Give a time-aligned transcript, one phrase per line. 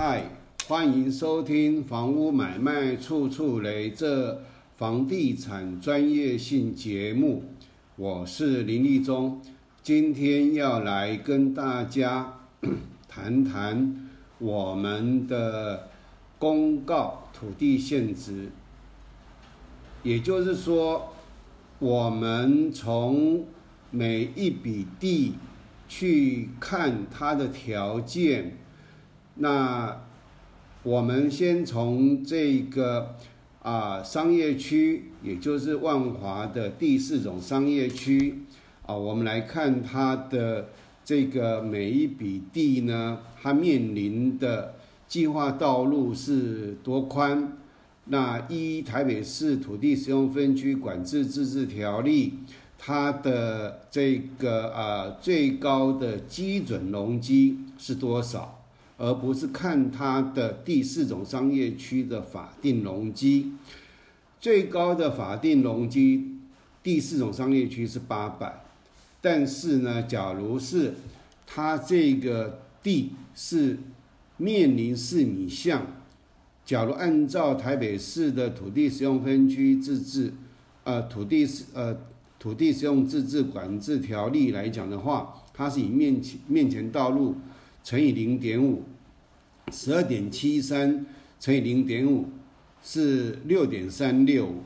[0.00, 0.30] 嗨，
[0.68, 4.40] 欢迎收听《房屋买卖处处雷》这
[4.76, 7.42] 房地产专业性节目，
[7.96, 9.42] 我是林立忠，
[9.82, 12.32] 今天要来跟大家
[13.08, 14.08] 谈谈
[14.38, 15.88] 我们的
[16.38, 18.50] 公告土地限值，
[20.04, 21.12] 也就是说，
[21.80, 23.44] 我们从
[23.90, 25.34] 每一笔地
[25.88, 28.57] 去看它的条件。
[29.40, 30.02] 那
[30.82, 33.14] 我们先从这个
[33.62, 38.42] 啊商业区，也就是万华的第四种商业区
[38.84, 40.70] 啊，我们来看它的
[41.04, 44.74] 这个每一笔地呢，它面临的
[45.06, 47.52] 计划道路是多宽？
[48.06, 52.34] 那一台北市土地使用分区管制自治条例，
[52.76, 58.57] 它的这个啊最高的基准容积是多少？
[58.98, 63.52] 而不是看它的第四种商业区的法定容积，
[64.40, 66.36] 最高的法定容积，
[66.82, 68.64] 第四种商业区是八百，
[69.20, 70.94] 但是呢，假如是
[71.46, 73.78] 它这个地是
[74.36, 75.86] 面临四米巷，
[76.64, 80.32] 假如按照台北市的土地使用分区自治，
[80.82, 81.96] 呃，土地是呃
[82.40, 87.36] 土地使用自治管制条例来讲的话，它是以面前面前道路。
[87.88, 88.82] 乘以零点五，
[89.72, 91.06] 十二点七三
[91.40, 92.28] 乘以零点五
[92.82, 94.56] 是六点三六，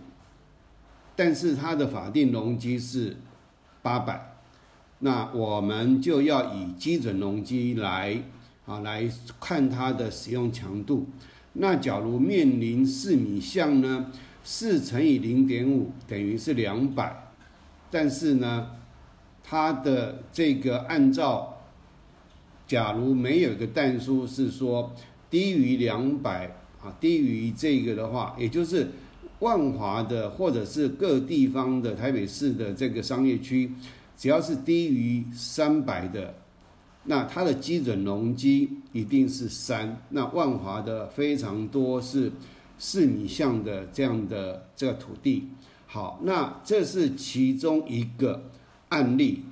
[1.14, 3.16] 但是它的法定容积是
[3.80, 4.38] 八百，
[4.98, 8.20] 那我们就要以基准容积来
[8.66, 11.06] 啊来看它的使用强度。
[11.52, 14.10] 那假如面临四米项呢，
[14.42, 17.30] 四乘以零点五等于是两百，
[17.88, 18.72] 但是呢，
[19.44, 21.51] 它的这个按照
[22.72, 24.90] 假如没有一个弹数是说
[25.28, 26.46] 低于两百
[26.82, 28.88] 啊，低于这个的话，也就是
[29.40, 33.70] 万华的或者是各地方的台北市的这个商业区，
[34.16, 36.34] 只要是低于三百的，
[37.04, 40.00] 那它的基准容积一定是三。
[40.08, 42.32] 那万华的非常多是
[42.78, 45.46] 四米项的这样的这个土地。
[45.86, 48.48] 好，那这是其中一个
[48.88, 49.42] 案例。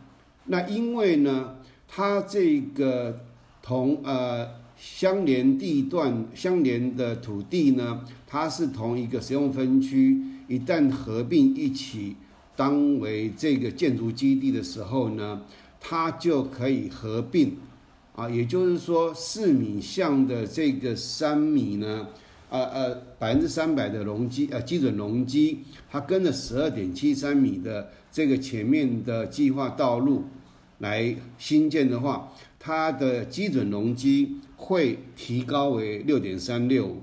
[0.47, 1.57] 那因为呢？
[1.93, 3.19] 它这个
[3.61, 12.15] 同呃相连地段相连的土地呢，它是同一个使用分区，一旦合并一起
[12.55, 15.43] 当为这个建筑基地的时候呢，
[15.81, 17.57] 它就可以合并
[18.15, 22.07] 啊，也就是说四米向的这个三米呢，
[22.51, 25.59] 呃呃百分之三百的容积呃基准容积，
[25.91, 30.25] 它跟着十二点七三米的这个前面的计划道路。
[30.81, 36.97] 来新建的话，它的基准容积会提高为六点三六，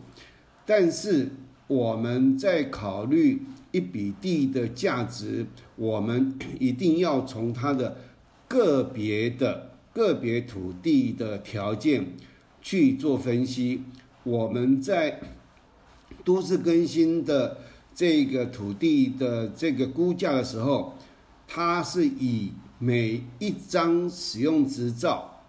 [0.65, 1.29] 但是
[1.67, 5.45] 我们在考虑一笔地的价值，
[5.75, 7.97] 我们一定要从它的
[8.47, 12.07] 个别的个别土地的条件
[12.59, 13.83] 去做分析。
[14.23, 15.19] 我们在
[16.25, 17.59] 都市更新的
[17.93, 20.95] 这个土地的这个估价的时候，
[21.47, 22.51] 它是以。
[22.79, 25.41] 每一张使用执照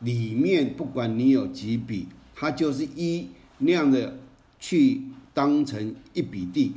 [0.00, 4.18] 里面，不管你有几笔，它就是一那样的
[4.58, 5.02] 去
[5.32, 6.72] 当成一笔地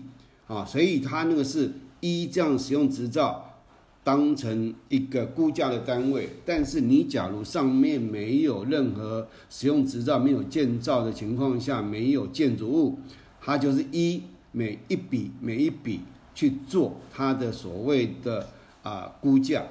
[0.47, 3.58] 啊，所以它那个是一这样使用执照
[4.03, 6.30] 当成一个估价的单位。
[6.46, 13.00] 但是你假如上面没有任何使用执照、没有建造的情况下，没有建筑物，
[13.40, 14.22] 它就是一
[14.52, 16.02] 每一笔每一笔
[16.36, 18.48] 去做它的所谓的。
[18.84, 19.64] 啊，估价，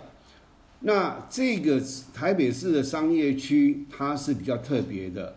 [0.81, 1.83] 那这个
[2.15, 5.35] 台北市的商业区它是比较特别的。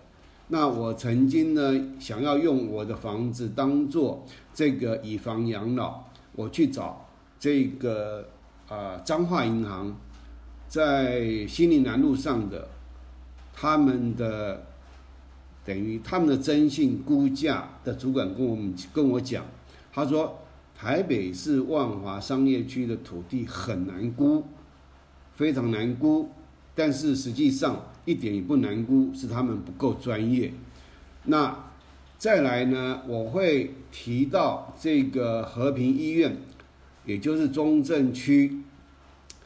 [0.49, 4.23] 那我曾经呢，想要用我的房子当做
[4.53, 6.03] 这个以房养老，
[6.33, 7.07] 我去找
[7.39, 8.27] 这个
[8.69, 9.97] 啊彰化银行
[10.67, 12.67] 在新林南路上的
[13.53, 14.63] 他们的
[15.65, 19.43] 等于他们的征信估价的主管跟我们跟我讲，
[19.91, 20.39] 他说。
[20.75, 24.43] 台北市万华商业区的土地很难估，
[25.33, 26.29] 非常难估，
[26.75, 30.51] 但是实际上一点也不难估，是他们不够专业。
[31.25, 31.71] 那
[32.17, 33.01] 再来呢？
[33.07, 36.35] 我会提到这个和平医院，
[37.05, 38.63] 也就是中正区，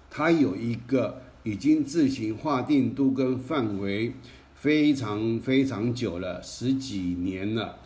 [0.09, 4.13] 它有一个已经自行划定都跟范围
[4.55, 7.77] 非常非常久了，十几年了。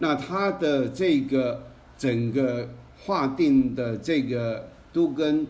[0.00, 1.68] 那它的这个。
[1.98, 2.68] 整个
[3.04, 5.46] 划定的这个都跟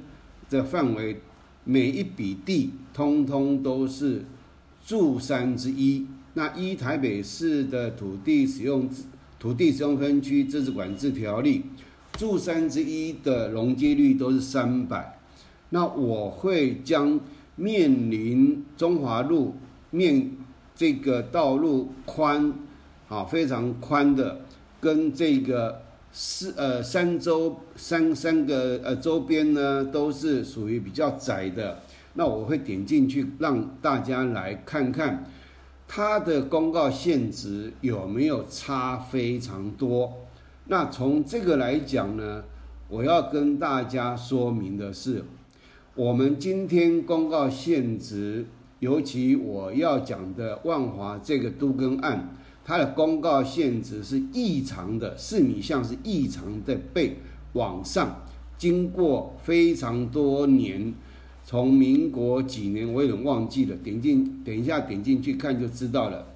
[0.49, 1.21] 的范围，
[1.65, 4.25] 每一笔地通通都是
[4.85, 8.89] 住山之一那依台北市的土地使用
[9.39, 11.65] 土地使用分区自治管制条例，
[12.13, 15.19] 住三之一的容积率都是三百。
[15.71, 17.19] 那我会将
[17.57, 19.55] 面临中华路
[19.91, 20.31] 面
[20.75, 22.53] 这个道路宽
[23.09, 24.43] 啊非常宽的，
[24.81, 25.83] 跟这个
[26.19, 31.83] 四呃三周三三个呃周边呢都是属于比较窄的。
[32.15, 35.31] 那我会点进去让大家来看看
[35.87, 40.15] 它的公告限值有没有差非常多。
[40.69, 42.45] 那从这个来讲呢，
[42.89, 45.23] 我要跟大家说明的是。
[45.95, 48.47] 我们今天公告限值，
[48.81, 52.35] 尤其我要讲的万华这个都更案，
[52.69, 57.19] 它的公告限值是异常的，四米像是异常的被
[57.53, 58.25] 往上，
[58.59, 60.93] 经过非常多年，
[61.45, 66.27] 从民国几年我有点忘记了，点进等一下点进去看就知道了。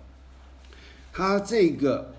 [1.12, 2.12] 它这个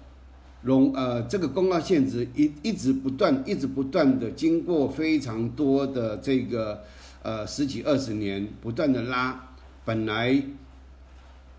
[0.63, 6.81] 容呃这个公告限值一一直不断一直不断的经过非常多的这个。
[7.23, 9.53] 呃，十几二十年不断的拉，
[9.85, 10.43] 本来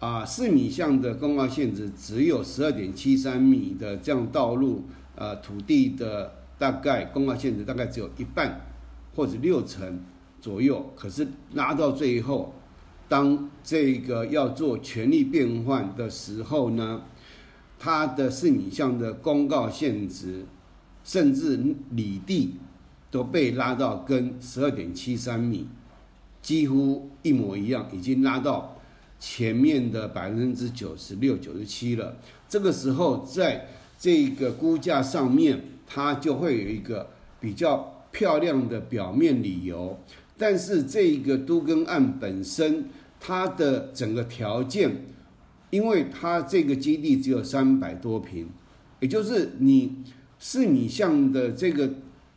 [0.03, 4.83] 啊四米巷的公告限值只有十二点七三米的这样道路，
[5.15, 8.61] 呃土地的大概公告限值大概只有一半
[9.15, 10.01] 或者六成
[10.41, 12.53] 左右，可是拉到最后，
[13.09, 17.03] 当这个要做权力变换的时候呢，
[17.79, 20.45] 它的四米巷的公告限值
[21.05, 21.57] 甚至
[21.91, 22.57] 里地。
[23.13, 25.69] 都被拉到跟十二点七三米
[26.41, 28.72] 几乎一模一样，已经拉到
[29.23, 32.17] 前面的百分之九十六、九十七了。
[32.49, 39.97] 这个时候，在这个估价上面，它就会有一个比较漂亮的表面理由。
[40.37, 42.87] 但是，这一个都更案本身，
[43.21, 45.05] 它的整个条件，
[45.71, 48.49] 因为它这个基地只有三百多平，
[48.99, 49.99] 也就是你
[50.41, 51.89] 四米巷的这个。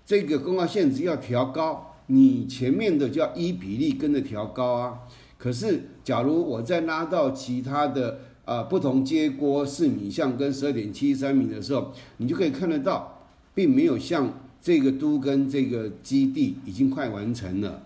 [0.08, 5.00] 这个公告限制要调高，你前面的就要一比例跟着调高啊。
[5.36, 14.32] 可是，假如我再拉到其他的啊不同接锅四米巷跟十二点七三米的时候，你就可以看得到，并没有像
[14.62, 17.82] 这个都跟这个基地已经快完成了，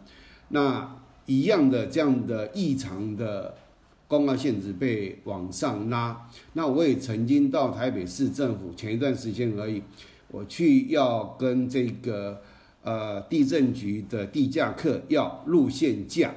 [0.50, 3.56] 那一样的这样的异常的
[4.10, 6.27] 公告限制被往上拉。
[6.54, 9.81] 那我也曾经到台北市政府前一段时间而已。
[10.31, 12.42] 我去要跟这个
[12.83, 16.33] 呃地震局的地价课要路线价，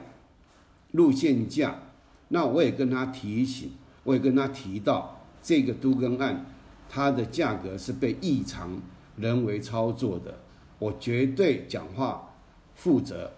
[0.92, 1.82] 路线价，
[2.28, 3.72] 那我也跟他提醒，
[4.04, 6.46] 我也跟他提到这个都更案，
[6.88, 8.80] 它的价格是被异常
[9.16, 10.38] 人为操作的，
[10.78, 12.30] 我绝对讲话
[12.74, 13.32] 负责。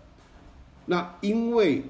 [0.87, 1.83] 那因为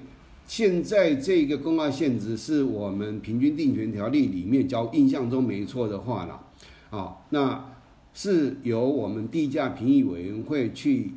[0.47, 6.41] 现在这个公告限值是我们平均定权条例里面，交印象中没错的话了，
[6.89, 7.71] 啊，那。
[8.17, 11.11] 是由我们地价评议委员会去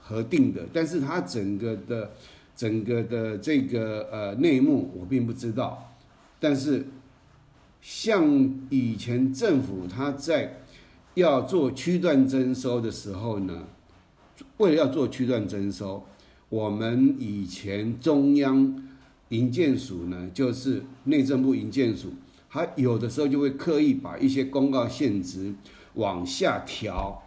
[0.00, 2.12] 核定的，但是它整个的、
[2.60, 5.94] 整个的这个呃内幕我并不知道。
[6.38, 6.86] 但是
[7.80, 10.60] 像以前政府他在
[11.14, 13.66] 要做区段征收的时候呢，
[14.58, 16.04] 为了要做区段征收，
[16.50, 18.82] 我们以前中央
[19.30, 22.12] 营建署呢，就是内政部营建署，
[22.50, 25.54] 它有的时候就会刻意把一些公告限值。
[25.94, 27.22] 往下调，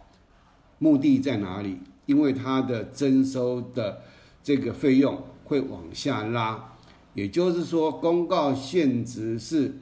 [0.78, 1.80] 目的在哪里？
[2.06, 4.00] 因为它的征收的
[4.44, 6.72] 这个费用会往下拉，
[7.14, 9.74] 也就是说，公告限值是，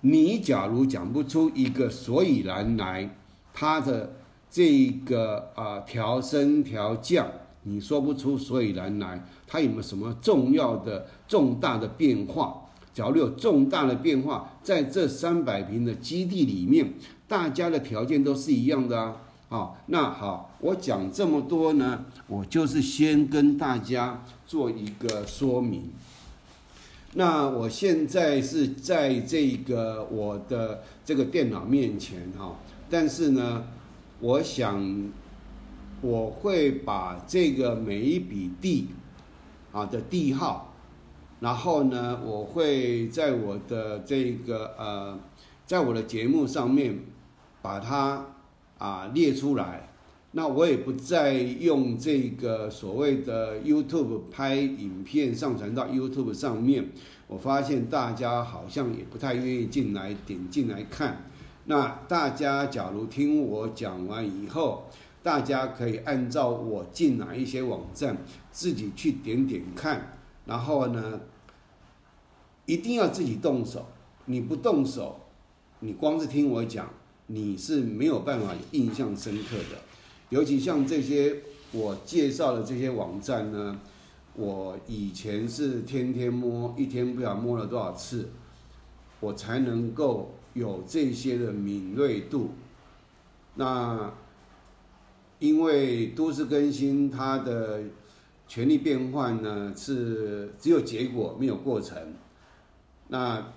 [0.00, 3.14] 你假如讲不出一个所以然来，
[3.52, 4.14] 它的
[4.48, 7.26] 这个啊调升调降，
[7.64, 12.60] 你说不出所以然来，它有没有什么重要的重大的变化？
[12.94, 16.94] 假如有重大的变化，在这三百平的基地里面。
[17.26, 19.16] 大家的条件都是一样的啊，
[19.54, 25.92] 好，那好，我讲这么多呢，我就是先跟大家做一个说明。
[27.12, 32.56] 那我现在是在这个我的这个电脑面前哈，
[32.90, 33.62] 但是呢，
[34.18, 35.08] 我想
[36.00, 38.88] 我会把这个每一笔地
[39.70, 40.74] 啊的地号，
[41.38, 45.16] 然后呢，我会在我的这个呃，
[45.64, 46.98] 在我的节目上面。
[47.62, 48.22] 把它
[48.78, 49.88] 啊列出来，
[50.32, 56.90] 那我也不再用这个所谓的 YouTube 拍影片上传到 YouTube 上面。
[57.26, 61.30] 我发现大家好像也不太愿意进来点进来看。
[61.66, 64.84] 那大家假如听我讲完以后，
[65.22, 68.18] 大家可以按照我进哪一些网站
[68.52, 71.20] 自己去点点看，然后呢，
[72.66, 73.86] 一定要自己动手
[74.26, 75.20] 你不动手，
[75.80, 76.90] 你光是听我讲，
[77.34, 79.80] 你是没有办法印象深刻的。
[80.30, 81.36] 尤其像这些
[81.72, 83.80] 我介绍的这些网站呢，
[84.34, 88.30] 我以前是天天摸，一天不晓得摸了多少次，
[89.18, 92.50] 我才能够有这些的敏锐度。
[93.56, 94.12] 那
[95.40, 97.82] 因为都市更新它的
[98.46, 102.14] 权力变换呢，是只有结果没有过程。
[103.08, 103.52] 那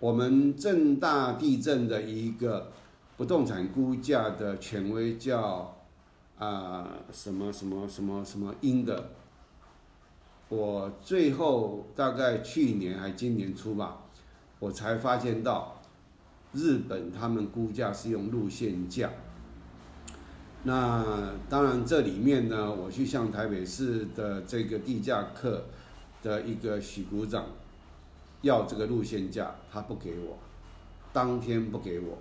[0.00, 2.70] 我们正大地震的一个
[3.18, 5.76] 不动产估价的权威叫
[6.38, 9.10] 啊什么什么什么什么英的，
[10.48, 14.04] 我最后大概去年还今年初吧，
[14.60, 15.82] 我才发现到
[16.52, 19.10] 日本他们估价是用路线价。
[20.62, 25.64] 那当然这里面呢，我去向台北市的这个地价课
[26.22, 27.44] 的一个许股长。
[28.42, 30.38] 要这个路线价，他不给我，
[31.12, 32.16] 当天不给我，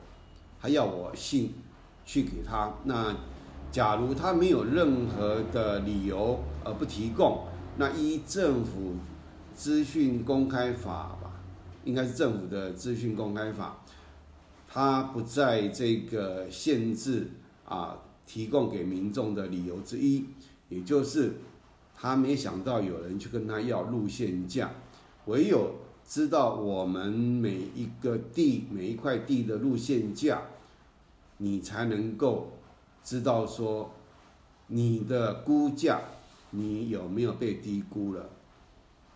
[0.69, 1.53] 要我信
[2.05, 2.73] 去给他。
[2.83, 3.15] 那
[3.71, 7.43] 假如他没有任何的理由而不提供，
[7.77, 8.95] 那依政府
[9.55, 11.41] 资讯公开法吧，
[11.83, 13.83] 应该是政府的资讯公开法，
[14.67, 17.29] 他不在这个限制
[17.65, 20.25] 啊提供给民众的理由之一，
[20.69, 21.33] 也就是
[21.95, 24.71] 他没想到有人去跟他要路线价，
[25.25, 25.75] 唯有。
[26.09, 30.41] 知道我们每一个地每一块地的路线价，
[31.37, 32.51] 你才能够
[33.03, 33.91] 知道说
[34.67, 36.01] 你的估价
[36.51, 38.29] 你有没有被低估了，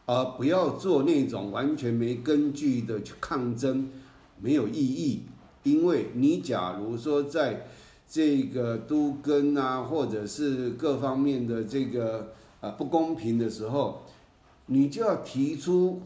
[0.06, 3.90] 而不要做那种完全没根据的去抗争，
[4.40, 5.24] 没有意义。
[5.63, 7.68] 因为你假如说在
[8.08, 14.04] 这个都跟啊，或者是各方面的这个呃不公平的时候，
[14.66, 16.01] 你就要提出。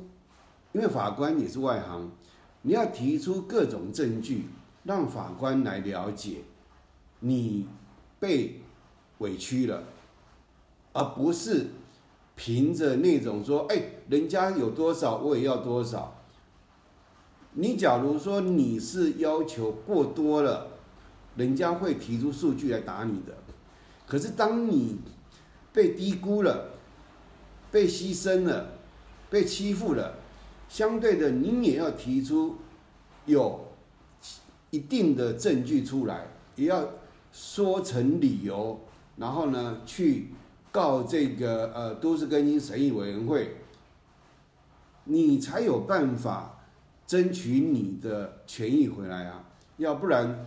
[0.73, 2.11] 因为法官也是外行，
[2.63, 4.43] 你要提出各种证据，
[4.85, 6.37] 让法官来了解
[7.19, 7.67] 你
[8.19, 8.61] 被
[9.17, 9.83] 委屈了，
[10.93, 11.67] 而不是
[12.35, 16.15] 凭着那种说，哎，人家有多少我也要多少。
[17.53, 20.67] 你假如说你是要求过多了，
[21.35, 23.35] 人家会提出数据来打你的。
[24.05, 24.99] 可是当你
[25.73, 26.69] 被低估了、
[27.71, 28.73] 被牺牲了、
[29.29, 30.19] 被欺负了。
[30.67, 32.57] 相对的，你也要提出
[33.25, 33.64] 有
[34.75, 36.27] 一定的证据出来，
[36.57, 36.85] 也要
[37.31, 38.77] 说成理由，
[39.15, 40.27] 然后呢，去
[40.69, 43.55] 告这个呃都市更新审议委员会，
[45.05, 46.65] 你才有办法
[47.07, 49.45] 争取你的权益回来啊！
[49.77, 50.45] 要不然，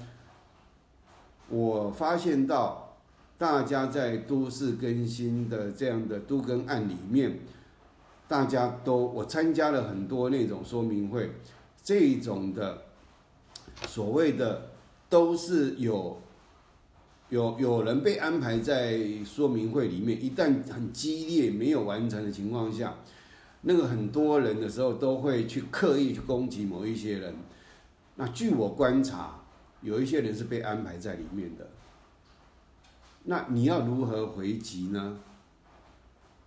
[1.49, 2.99] 我发现到
[3.39, 7.39] 大家在都市更新的这样的都更案里面。
[8.27, 11.31] 大家都，我参加了很多那种说明会，
[11.83, 12.83] 这种的
[13.87, 14.71] 所谓的
[15.09, 16.21] 都是有
[17.31, 22.95] 有有人被安排在说明会里面，一旦很激烈没有完成的情况下，
[23.63, 27.35] 那个很多人的时候都会去刻意去攻击某一些人。
[28.17, 29.43] 那据我观察，
[29.83, 31.69] 有一些人是被安排在里面的。
[33.25, 35.19] 那你要如何回击呢？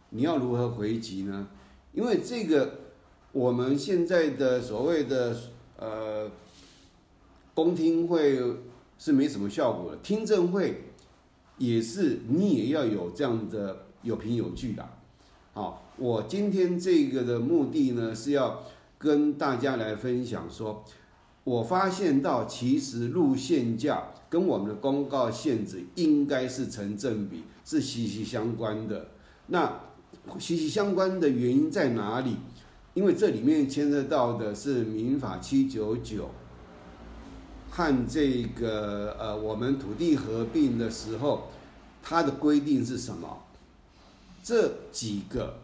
[0.10, 1.48] 你要如何回击呢？
[1.94, 2.80] 因为这个，
[3.32, 5.38] 我们现在的所谓的
[5.78, 6.30] 呃
[7.53, 8.39] 公听会
[8.98, 10.86] 是没什么效果的，听证会
[11.58, 14.88] 也是你也要有这样的有凭有据的。
[15.53, 18.63] 好，我今天这个的目的呢是要
[18.98, 20.84] 跟大家来分享说，
[21.43, 29.08] 我发现到其实路线价跟我们的公告限制应该是成正比，是息息相关的。
[29.48, 29.79] 那。
[30.38, 32.36] 息息相关的原因在哪里？
[32.93, 36.29] 因为这里面牵涉到的是民法七九九
[37.72, 41.48] 和这个呃，我们土地合并的时候，
[42.04, 43.44] 它的规定是什么？
[44.44, 45.60] 这几个，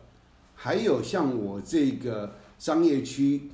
[0.55, 3.49] 还有像我这个商业区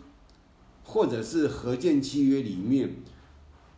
[0.84, 2.98] 或者是合建契约里面，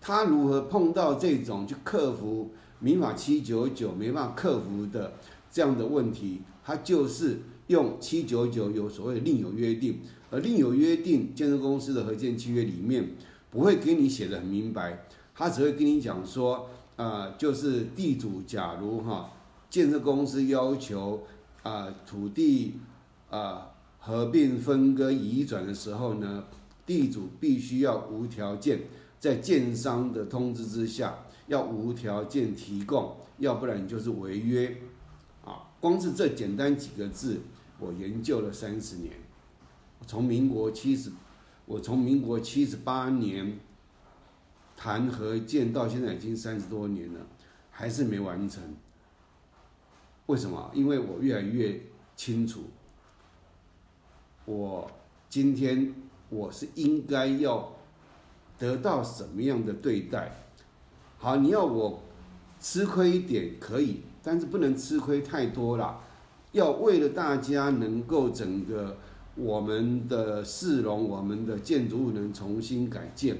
[0.02, 5.14] 它如何碰到这种去克服民法七九九没办法克服的
[5.50, 6.42] 这样的问题？
[6.66, 10.02] 它就是用七九九有所谓另有约定，
[10.32, 13.12] 而另有约定建设公司的合建契约里面
[13.56, 19.32] 不会给你写的很明白，他只会跟你讲说，啊，就是地主假如哈
[19.70, 21.24] 建设公司要求
[21.64, 22.74] 啊土地
[23.30, 26.44] 啊合并分割移转的时候呢，
[26.86, 28.82] 地主必须要无条件
[29.22, 34.76] 在建商的通知之下要无条件提供，要不然就是违约。
[35.46, 37.40] 啊光是这简单几个字，
[37.80, 39.14] 我研究了三十年，
[40.06, 41.10] 从民国七十
[41.66, 43.60] 我从民国七十八年
[44.78, 47.20] 谈和建到现在已经三十多年了，
[47.72, 48.62] 还是没完成。
[50.28, 50.72] 为什么？
[50.74, 51.82] 因为我越来越
[52.16, 52.64] 清楚，
[54.46, 54.90] 我
[55.30, 55.94] 今天
[56.30, 57.74] 我是应该要
[58.58, 60.32] 得到什么样的对待。
[61.18, 62.02] 好，你要我
[62.60, 66.02] 吃亏一点可以，但是不能吃亏太多了。
[66.52, 68.98] 要为了大家能够整个
[69.36, 73.38] 我们的市容、我们的建筑物能重新改建，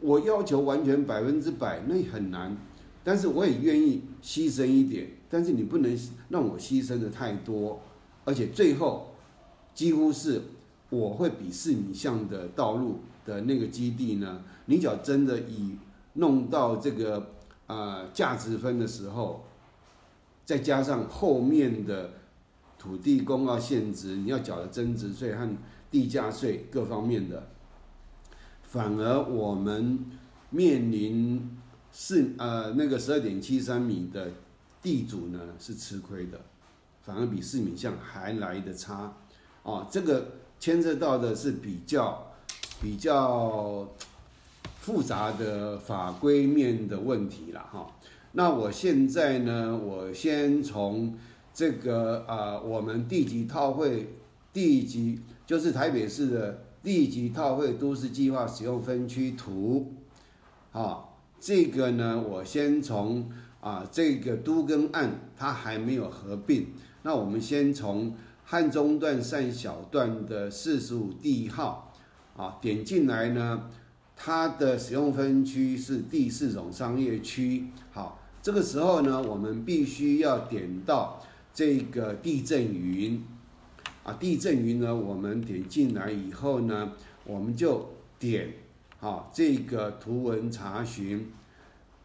[0.00, 2.56] 我要求完全百分之百那很难，
[3.02, 5.08] 但是我也愿意牺牲一点。
[5.28, 7.80] 但是你不能让我牺牲的太多，
[8.24, 9.08] 而且最后
[9.74, 10.40] 几乎是
[10.88, 15.76] 我会比视你像的道路的那个基地呢，你只要真的以
[16.14, 17.30] 弄到这个
[17.66, 19.44] 呃价值分的时候。
[20.46, 22.10] 再加上后面的
[22.78, 25.48] 土地公告限值，你要缴的增值税和
[25.90, 27.48] 地价税各方面的，
[28.62, 30.04] 反而我们
[30.50, 31.58] 面临
[31.90, 34.30] 四呃那个十二点七三米的
[34.80, 36.40] 地主呢是吃亏的，
[37.02, 39.12] 反而比四米巷还来的差，
[39.62, 40.28] 哦，这个
[40.60, 42.32] 牵涉到的是比较
[42.80, 43.88] 比较
[44.80, 47.92] 复杂的法规面的问题了哈。
[48.32, 49.76] 那我现在呢？
[49.76, 51.16] 我先从
[51.58, 54.14] 这个啊，我们地级套会
[54.52, 59.92] 地级就是台北市的地级套会都市计划使用分区图，
[60.70, 61.06] 啊，
[61.40, 63.28] 这个呢，我先从
[63.60, 66.68] 啊这个都跟案它还没有合并，
[67.02, 71.92] 那我们先从汉中段善小段的四十五地号
[72.36, 73.68] 啊点进来呢。
[74.14, 81.17] 它的使用分区是第四种商业区，好，这个时候呢，我们必须要点到
[81.58, 83.20] 这个地震云，
[84.04, 86.92] 啊，地震云呢，我们点进来以后呢，
[87.24, 87.84] 我们就
[88.16, 88.54] 点，
[89.00, 91.32] 好，这个图文查询，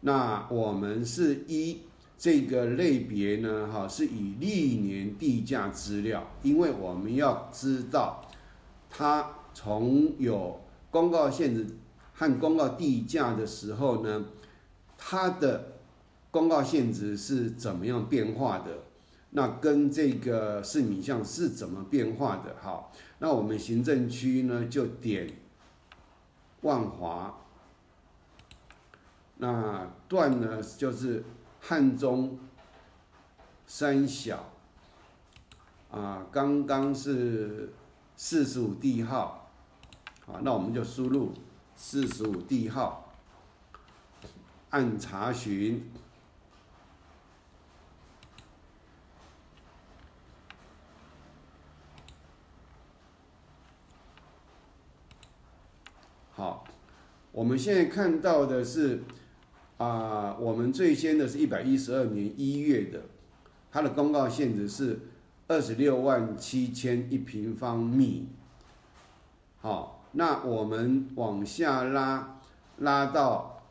[0.00, 1.82] 那我们是依
[2.18, 8.28] 这个类别呢，哈，是以历年地价资料，因为我们要知道
[8.90, 11.64] 它从有公告限制。
[12.12, 14.24] 和公告地价的时候呢，
[14.98, 15.74] 它的
[16.32, 18.78] 公告限值是怎么样变化的？
[19.36, 22.54] 那跟这个市民项是怎么变化的？
[22.62, 25.28] 好，那我们行政区呢就点
[26.60, 27.36] 万华，
[29.38, 31.24] 那段呢就是
[31.60, 32.38] 汉中
[33.66, 34.52] 三小，
[35.90, 37.72] 啊，刚刚是
[38.14, 39.50] 四十五地号，
[40.28, 41.32] 啊，那我们就输入。
[41.76, 43.12] 四十五地号，
[44.70, 45.90] 按查询。
[56.30, 56.64] 好，
[57.34, 59.02] 我们现在看到的是，
[59.76, 63.02] 啊，我们最先的是一百一十二年一月的，
[63.72, 65.00] 它的公告限制是
[65.48, 68.28] 二十六万七千一平方米。
[69.60, 70.00] 好。
[70.16, 72.38] 那我们往下拉，
[72.78, 73.64] 拉到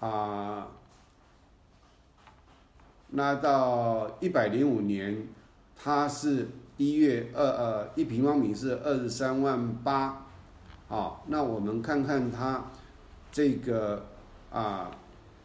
[0.00, 0.66] 啊，
[3.12, 5.28] 拉到一百零五年，
[5.76, 10.26] 它是一月二呃一平方米是二十三万八，
[10.88, 12.64] 好，那我们看看它
[13.32, 14.06] 这个
[14.50, 14.90] 啊，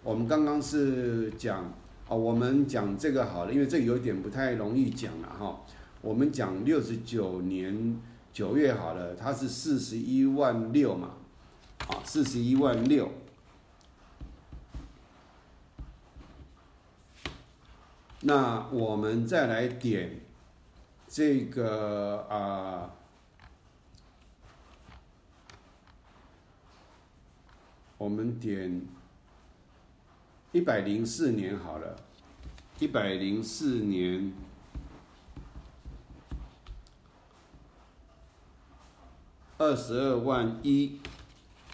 [0.03, 1.63] 我们刚刚是讲
[2.07, 5.61] 啊，我们讲这个好了，因为这有点不太容易讲了哈，
[6.01, 7.99] 我们讲六十九年。
[8.35, 11.11] 九月好了，它是四十一万六嘛，
[11.87, 13.09] 啊，四十一万六。
[18.19, 20.19] 那我们再来点
[21.07, 22.93] 这个啊，
[27.97, 28.81] 我们点
[30.51, 31.95] 一百零四年好了，
[32.79, 34.33] 一百零四年。
[39.57, 40.99] 二十二万一，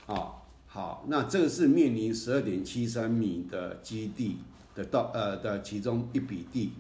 [0.05, 4.37] 啊，好，那这个是面临十二点七三米的基地
[4.75, 6.73] 的到呃的其中一笔地，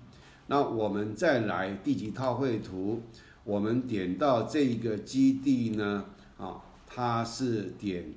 [0.45, 3.01] 那我们再来地级套绘图，
[3.43, 6.05] 我们点到这一个基地呢，
[6.37, 8.13] 啊，它是点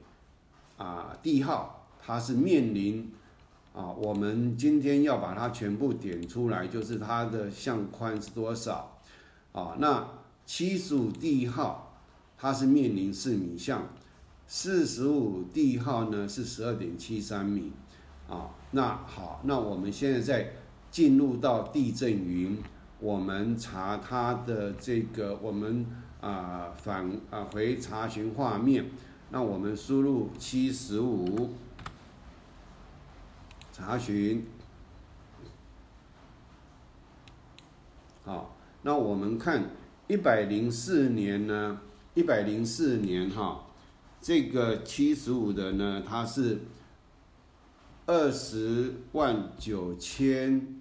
[0.84, 3.12] 啊地号，它是面临
[3.72, 8.98] 啊，我们今天要把它全部点出来，就是它的相宽是多少，
[9.52, 10.06] 啊，那
[10.44, 11.90] 七十五地号。
[12.36, 13.86] 它是面临四米向，
[14.46, 17.72] 四十五地号呢是十二点七三米，
[18.28, 20.52] 啊，那好，那我们现在在
[20.90, 22.58] 进入到地震云，
[22.98, 25.86] 我们查它的这个，我们
[26.20, 28.90] 啊返啊回查询画面，
[29.34, 31.50] 那我们输入七十五，
[33.72, 34.46] 查询，
[38.24, 39.70] 好，那我们看
[40.06, 41.80] 一百零四年呢，
[42.14, 43.66] 一百零四年哈，
[44.20, 46.60] 这个七十五的呢，它是
[48.06, 50.80] 二十万九千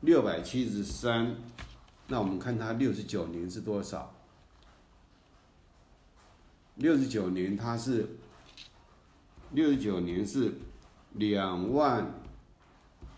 [0.00, 1.36] 六百七十三。
[2.06, 4.14] 那我们看它六十九年是多少？
[6.78, 8.08] 六十九年它是
[9.52, 10.54] 六十九年是
[11.12, 12.14] 两万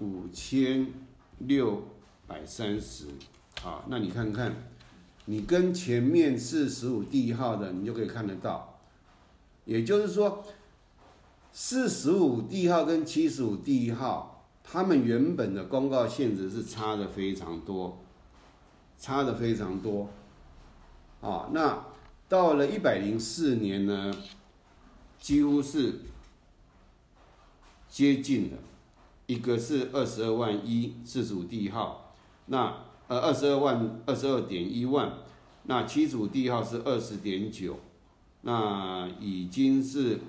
[0.01, 0.92] 五千
[1.38, 1.83] 六
[2.27, 3.07] 百三十，
[3.62, 4.55] 好，那你看看，
[5.25, 8.81] 你跟前面四十五第一号的，你就可以看得到，
[9.64, 10.44] 也就是说，
[11.53, 17.99] 四十五第一号跟七十五第一号，他们原本的公告限值是差的非常多。
[19.03, 20.11] 差的非常多，
[21.23, 21.87] 啊，那
[22.30, 24.14] 到了一百零四年呢，
[25.18, 25.96] 几乎是
[27.88, 28.58] 接近了，
[29.26, 32.14] 一个是二十二万一四十五地号，
[32.46, 35.12] 那呃二十二万二十二点一万，
[35.64, 37.80] 那七十五地号是二十点九，
[38.42, 40.20] 那已经是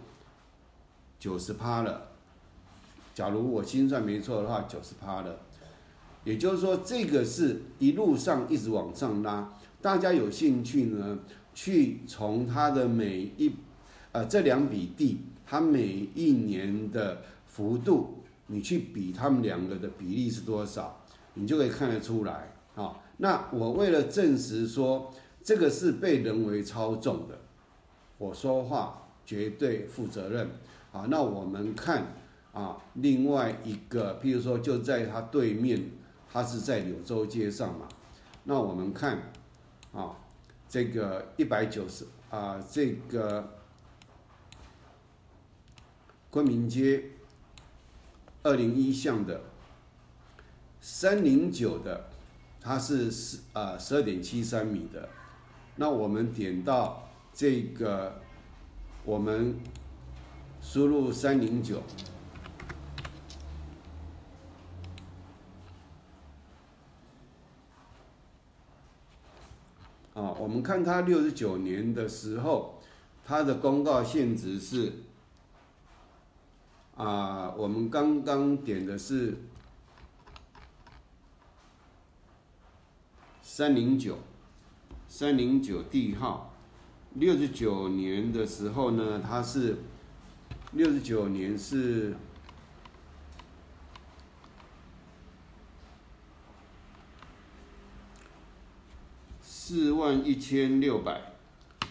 [1.19, 2.07] 九十趴了，
[3.13, 5.37] 假如我心算没错的话，九十趴了。
[6.23, 9.53] 也就是说，这个是一路上一直往上拉。
[9.81, 11.17] 大家有兴趣呢，
[11.61, 13.53] 去从它的每一，
[14.11, 21.03] 呃，这两笔地，它每一年的幅度，你去比它们两个的比例是多少，
[21.35, 22.99] 你就可以看得出来啊。
[23.17, 27.39] 那我为了证实说这个是被人为操纵的，
[28.17, 30.49] 我说话绝对负责任
[30.91, 31.05] 啊。
[31.11, 32.07] 那我们看
[32.53, 35.91] 啊，另外一个，譬如说就在它对面。
[36.33, 37.89] 它是在柳州街上嘛？
[38.45, 39.33] 那我们看，
[39.91, 40.15] 啊，
[40.71, 43.57] 这个一百九十啊，这个
[46.29, 47.09] 昆明街
[48.41, 49.41] 二零一巷的
[50.79, 52.09] 三零九的，
[52.61, 55.09] 它是十啊十二点七三米的。
[55.75, 58.21] 那我们点到这个，
[59.03, 59.59] 我们
[60.61, 61.83] 输入三零九。
[70.13, 72.81] 啊，我们看它六十九年的时候，
[73.23, 74.91] 它的公告限值是
[76.95, 79.37] 啊，我们刚刚点的是
[83.43, 84.17] 三零九，
[85.07, 86.55] 三零九 D 号。
[87.13, 89.77] 六十九年的时候呢，它是
[90.71, 92.15] 六十九年是。
[99.71, 101.31] 四万一千六百，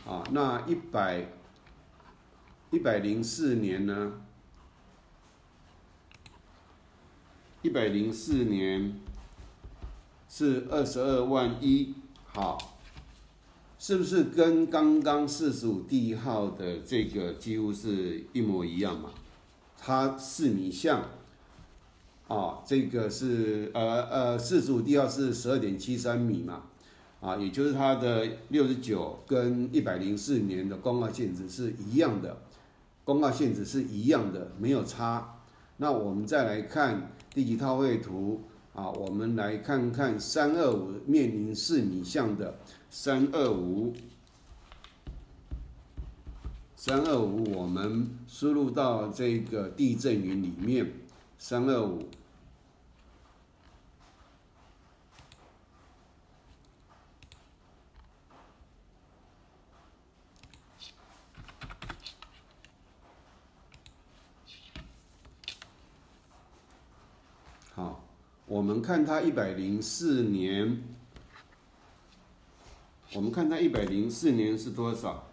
[0.07, 1.31] 啊，那一百
[2.71, 4.21] 一百零四年呢？
[7.63, 9.01] 一百零四年
[10.29, 11.95] 是二十二万一，
[12.27, 12.77] 好，
[13.79, 19.09] 是不是跟刚刚四十五地号的这个几乎是一模一样嘛？
[19.79, 21.03] 它四米像，
[22.29, 26.65] 啊，这个是呃呃四十五地号是十二点七三米嘛？
[27.21, 32.39] 啊，也就是它的六十九跟一百零四年的公告限值是一样的，
[33.05, 35.37] 公告限值是一样的，没有差。
[35.77, 38.41] 那我们再来看第几套绘图
[38.75, 38.89] 啊？
[38.91, 43.93] 我们来看看三二五面临四米向的三二五，
[46.75, 50.91] 三二五我们输入到这个地震云里面，
[51.39, 52.09] 三二五。
[68.51, 70.83] 我们看它一百零四年，
[73.15, 75.25] 我们看它一百零四年是多少？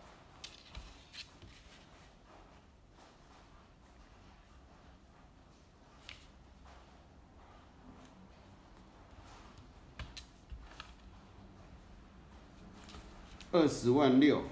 [13.52, 14.44] 二十万六。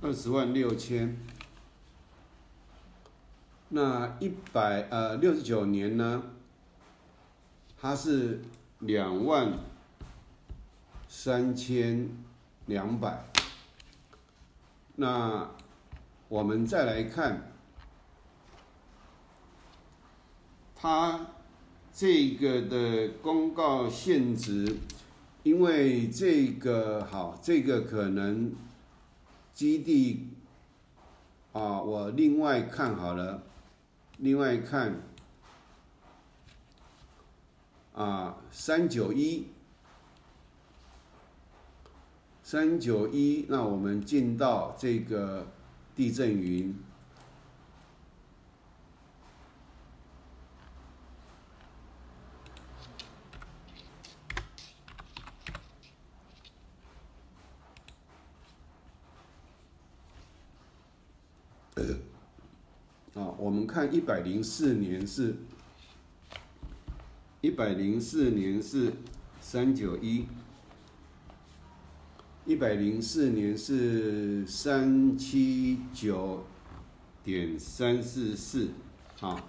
[0.00, 1.16] 二十万六千，
[3.70, 6.22] 那一百呃六十九年呢？
[7.80, 8.40] 它是
[8.78, 9.58] 两万
[11.08, 12.08] 三千
[12.66, 13.24] 两百。
[14.96, 15.50] 那
[16.28, 17.52] 我们再来看
[20.74, 21.26] 它
[21.92, 24.76] 这个的公告限值，
[25.42, 28.52] 因为这个好，这个可能
[29.54, 30.30] 基地
[31.52, 33.44] 啊，我另外看好了，
[34.18, 35.00] 另外看
[37.94, 39.46] 啊，三九一，
[42.42, 45.46] 三九一，那我们进到这个
[45.94, 46.76] 地震云。
[63.14, 65.36] 啊，我们看一百零四年是，
[67.42, 68.90] 一百零四年是
[69.38, 70.24] 三九一，
[72.46, 76.46] 一百零四年是三七九
[77.22, 78.70] 点三四四，
[79.20, 79.44] 啊，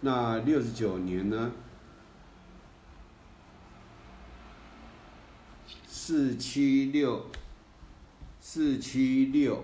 [0.00, 1.52] 那六十九年呢？
[5.86, 7.26] 四七六，
[8.40, 9.62] 四七六。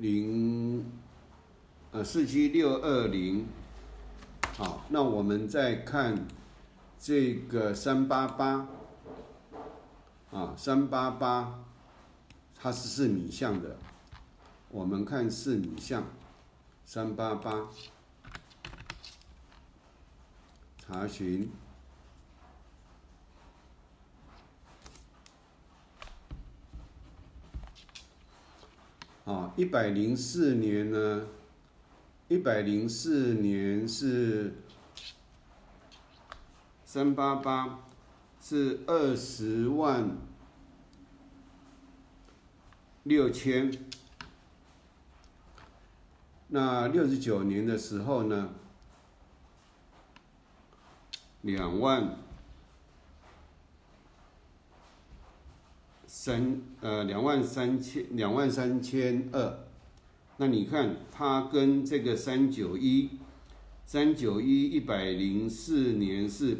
[0.00, 0.84] 零，
[1.94, 3.46] 呃，四七六二零，
[4.56, 6.26] 好，那我们再看
[6.98, 8.66] 这个三八八，
[10.32, 11.60] 啊，三八八，
[12.56, 13.76] 它是四米相的，
[14.70, 16.02] 我们看四米相，
[16.84, 17.68] 三八八，
[20.78, 21.48] 查询。
[29.24, 31.24] 啊，一百零四年呢？
[32.34, 34.54] 一百零四年是
[36.84, 37.84] 三八八，
[38.40, 40.16] 是二十万
[43.04, 43.72] 六千。
[46.48, 48.50] 那六十九年的时候呢？
[51.42, 52.16] 两万。
[56.06, 59.63] 三呃两万三千两万三千二，
[60.36, 63.10] 那你看它跟这个三九一
[63.86, 66.58] 三九一一百零四年是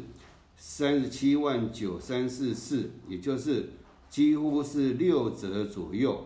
[0.55, 3.69] 三十七万九三四四，也就是
[4.09, 6.25] 几乎是六折左右，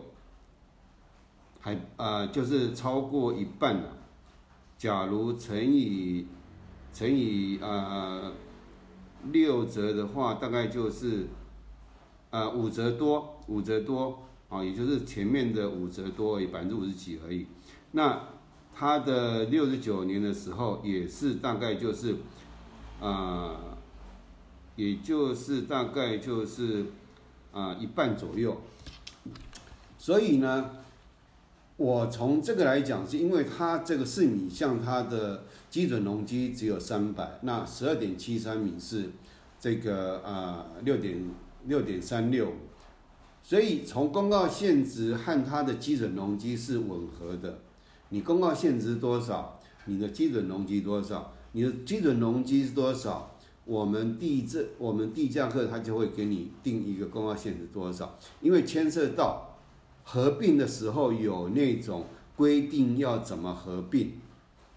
[1.58, 3.96] 还啊就是超过一半了。
[4.78, 6.26] 假如乘以
[6.92, 8.32] 乘以啊
[9.32, 11.26] 六折的话，大概就是。
[12.32, 14.16] 呃，五折多，五折多
[14.50, 17.46] 啊，也就是前面的五折多而已，百分之五十几而已。
[17.92, 18.28] 那
[18.74, 22.16] 它的六十九年的时候，也是大概就是，
[23.00, 23.56] 啊，
[24.76, 26.84] 也就是大概就是
[27.52, 28.60] 啊一半左右。
[29.96, 30.70] 所以呢，
[31.78, 39.10] 我从这个来讲，是因为它这个四米像它的基准容积只有三百，那十二点七三米是
[39.58, 41.18] 这个啊六点。
[41.66, 42.54] 六点三六，
[43.42, 47.58] 所以从公告限值和它的基准容积是吻合的。
[48.10, 58.18] 你公告限值多少，你的基准容积多少，你的基准容积是多少，我们地震我们地价课它就会给你定一个公告限值多少。
[58.40, 59.56] 因为牵涉到
[60.04, 64.12] 合并的时候有那种规定要怎么合并，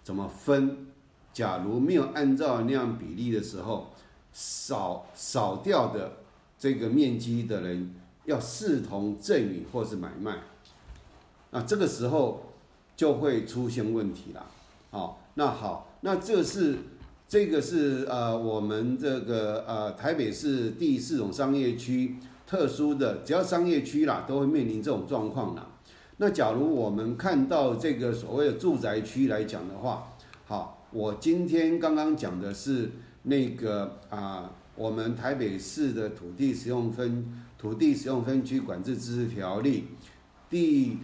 [0.04, 0.88] 怎么分。
[1.32, 3.92] 假如没有按照那样比例的时候，
[4.32, 6.18] 少少掉的。
[6.60, 7.94] 这个面积的人
[8.26, 10.38] 要视同赠与或是买卖，
[11.52, 12.54] 那这个时候
[12.96, 14.46] 就会出现问题了。
[14.92, 16.78] 好，那好，那这是
[17.28, 22.16] 这个是呃我们这个呃台北市第四种商业区
[22.48, 25.68] 特殊的，只要商业区啦都会面临这种状况啦。
[26.18, 30.14] 那假如我们看到这个所谓的住宅区来讲的话，
[30.46, 32.92] 好，我今天刚刚讲的是
[33.24, 34.52] 那个啊。
[34.76, 39.88] 我们台北市的土地使用分土地使用分区管制自治条例
[40.50, 40.98] 第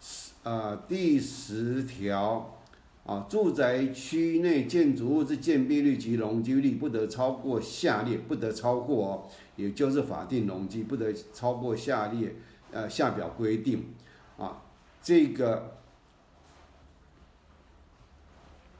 [0.00, 2.58] 十啊第十条
[3.04, 12.34] 啊，住宅区内建筑物之建蔽率及容积率不得超过下列，不得超过哦，也就是法定容积不得超过下列
[12.72, 13.94] 呃下表规定
[14.36, 14.60] 啊，
[15.00, 15.76] 这个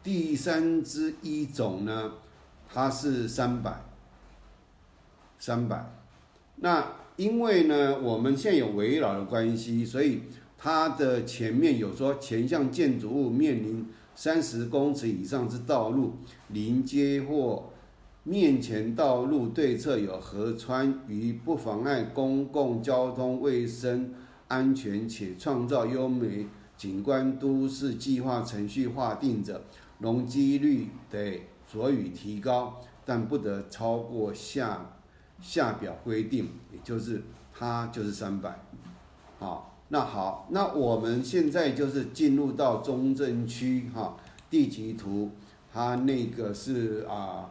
[0.03, 2.15] 第三之一种呢。
[2.69, 3.81] 它是三百，
[5.39, 5.96] 三百。
[6.57, 10.23] 那因为呢，我们现在有围绕的关系，所以
[10.59, 16.15] 它的前面有说前向建筑物面临三十公尺以上之道路
[16.49, 17.71] 临街或
[18.25, 24.15] 面前道路对侧有河川，与不妨碍公共交通卫生
[24.49, 29.63] 安全且创造优美景观都市计划程序划定者。
[29.99, 31.41] 容积率得
[31.73, 34.96] 酌予提高，但不得超过下
[35.41, 37.23] 下表规定，也就是
[37.53, 38.59] 它就是三百。
[39.39, 44.17] 好，那好，那我们现在就是进入到中正区哈
[44.49, 45.31] 地级图，
[45.73, 47.51] 它那个是啊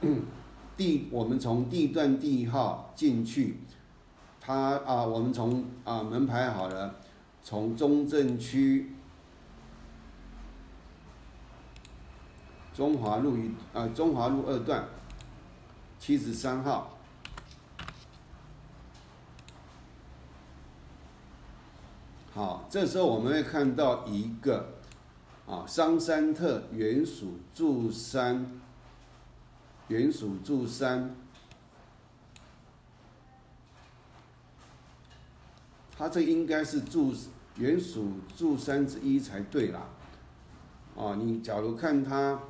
[0.76, 3.58] 地，我们从地段地号进去，
[4.40, 6.94] 它啊，我们从啊门牌好了，
[7.42, 8.92] 从中正区。
[12.74, 14.82] 中华路一啊，中华路二段
[16.02, 16.98] 七十三号。
[22.34, 24.74] 好，这时候我们会看到一个
[25.46, 28.60] 啊，桑山特原属柱山，
[29.86, 31.14] 原属柱山，
[35.96, 37.14] 它这应该是柱
[37.54, 39.82] 原属柱山之一才对啦。
[40.96, 42.40] 啊，你假如看它。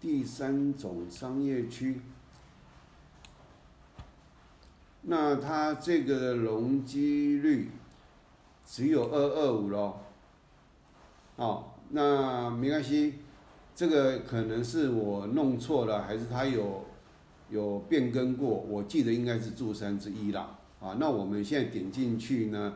[0.00, 2.00] 第三种商业区，
[5.02, 7.70] 那它这个容积率
[8.64, 10.00] 只有二二五咯。
[11.36, 13.16] 哦，那没关系，
[13.76, 16.86] 这个可能是我弄错了，还是它有
[17.50, 18.48] 有变更过？
[18.48, 20.58] 我记得应该是住三之一啦。
[20.80, 22.74] 啊，那我们现在点进去呢，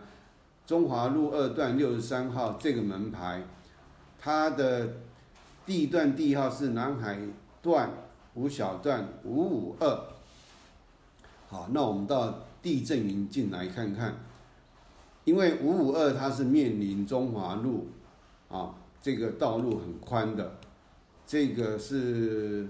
[0.66, 3.42] 中华路二段六十三号这个门牌，
[4.20, 4.96] 它的。
[5.66, 7.18] 地段地号是南海
[7.62, 7.90] 段
[8.34, 10.06] 五小段五五二。
[11.48, 14.14] 好，那我们到地震云进来看看，
[15.24, 17.88] 因为五五二它是面临中华路，
[18.48, 20.58] 啊，这个道路很宽的，
[21.26, 22.68] 这个是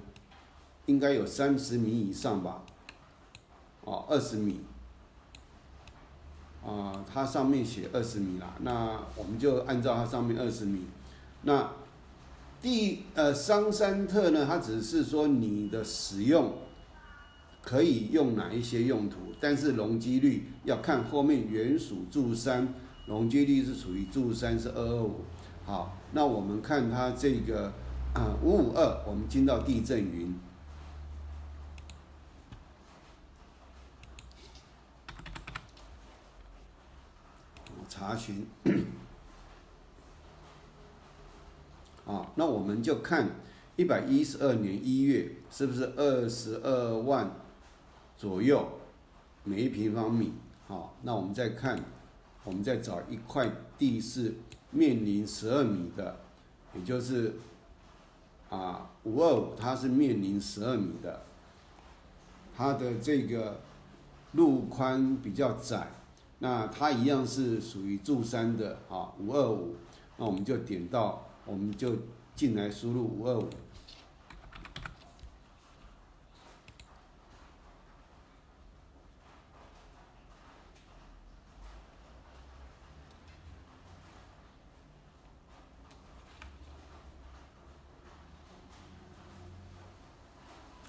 [0.86, 2.62] 应该有三十米以上吧，
[3.82, 4.60] 哦，二十米，
[6.64, 10.86] 啊，它上面写二十米啦，那我们就按照它上面二十米，
[11.42, 11.68] 那。
[12.64, 16.50] 第呃，桑山特呢，它只是说你的使用
[17.60, 22.72] 可以用哪一些用途，但是容积率要看后面原属柱山，
[23.06, 25.26] 容积率是属于柱山是二二五。
[25.66, 27.70] 好，那我们看它这个
[28.14, 30.34] 啊五五二，我们进到地震云，
[37.90, 38.46] 查询。
[42.06, 43.30] 啊，那我们就看
[43.76, 47.30] 一百一十二年一月是不是二十二万
[48.16, 48.68] 左右
[49.44, 50.32] 每一平方米？
[50.66, 51.78] 好，那我们再看，
[52.42, 54.34] 我们再找一块地是
[54.70, 56.16] 面临十二米的，
[56.74, 57.34] 也就是
[58.50, 61.22] 啊五二五，它是面临十二米的，
[62.56, 63.60] 它的这个
[64.32, 65.88] 路宽比较窄，
[66.40, 69.76] 那它一样是属于柱山的啊五二五，
[70.16, 71.28] 那我们就点到。
[71.46, 71.94] 我们就
[72.36, 73.48] 进来输入五二五，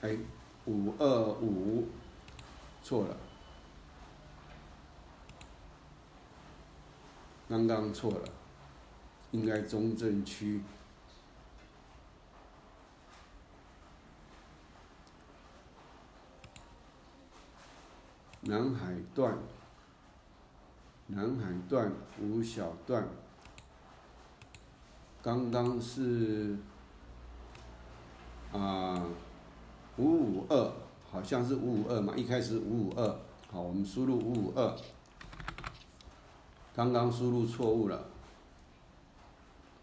[0.02, 0.18] 哎，
[0.66, 1.88] 五二五
[2.84, 3.16] 错了，
[7.48, 8.30] 刚刚错了。
[9.32, 10.62] 应该中正区
[18.48, 19.36] 南海段，
[21.08, 23.08] 南海段五小段，
[25.24, 26.56] 刚刚是
[28.54, 29.04] 啊
[29.98, 30.72] 五五二，
[31.10, 34.76] 好像是五五二嘛，一开始五五二，好，我们输入五五二，
[36.76, 38.06] 刚刚输入错误了。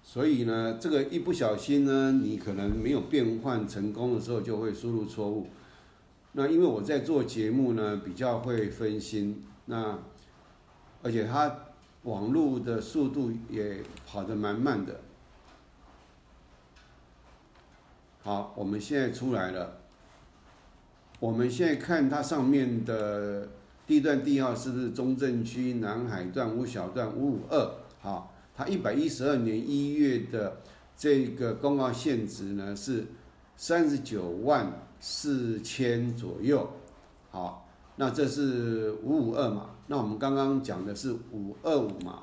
[0.05, 5.49] 所以呢，这个一不小心呢，你可能没有变换成功的时候，就会输入错误。
[6.33, 9.99] 那因为我在做节目呢，比较会分心，那
[11.03, 11.59] 而且它
[12.03, 15.01] 网络的速度也跑得蛮慢的。
[18.23, 19.79] 好，我们现在出来了。
[21.21, 23.49] 我们现在看它上面的
[23.87, 27.75] 地段地号是不是中正区南海段五小段五五二？
[28.01, 28.29] 好。
[28.55, 30.59] 它一百一十二年一月的
[30.95, 33.07] 这个公告限值呢是
[33.57, 34.71] 三十九万
[35.03, 36.71] 四千左右，
[37.33, 39.71] 好，那这是五五二嘛？
[39.89, 42.21] 那我们刚刚讲的是五二五嘛？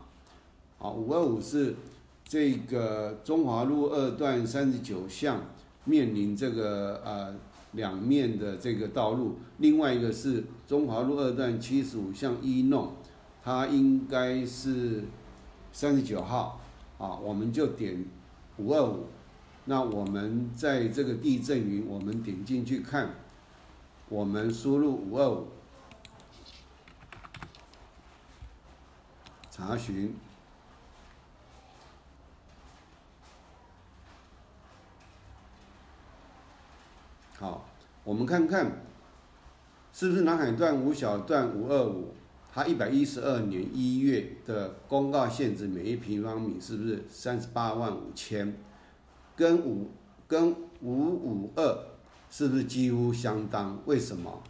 [0.78, 1.76] 好，五二五是
[2.24, 5.42] 这个中华路二段三十九巷
[5.84, 7.36] 面临这个呃
[7.74, 12.94] 两面的这个道路，另外一个是中华路二段七十五巷一弄，
[13.44, 15.04] 它应该是。
[15.72, 16.60] 三十九号
[16.98, 18.04] 啊，我们就点
[18.58, 19.06] 五二五。
[19.70, 23.08] 那我们在这个地震云，我们点进去看，
[24.10, 25.48] 我们输入五二五，
[29.52, 30.16] 查询。
[37.38, 37.64] 好，
[38.04, 38.82] 我们看看
[39.94, 42.16] 是不是南海段五小段五二五，
[42.52, 48.58] 它一百一十二年一月的公告限值每一平方米是不是三十八万五千？
[49.40, 49.88] 跟五
[50.28, 51.86] 跟五五二
[52.30, 53.80] 是不是几乎相当？
[53.86, 54.44] 为什么？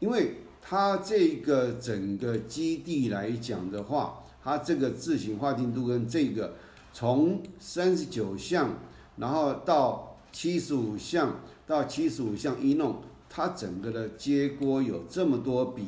[0.00, 6.56] 因为它这个整个基地来讲的话，它这个字形划定度跟这个
[6.92, 8.74] 从三十九项，
[9.16, 11.40] 然后到七十五项。
[11.66, 15.86] 到七十五项一弄，它整个的接锅有这么多笔，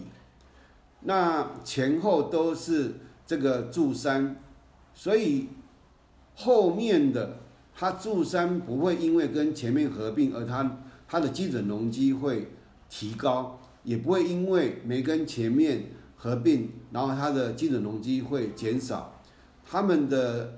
[1.02, 2.94] 那前后都是
[3.26, 4.36] 这个柱山，
[4.94, 5.48] 所以
[6.34, 7.40] 后面的
[7.78, 12.48] 它柱山不会因为跟前面合并而它它的基准容积会
[12.88, 19.20] 提高，也不会因为没跟前面合并，然后它的基准容积会减少，
[19.64, 20.54] 它们的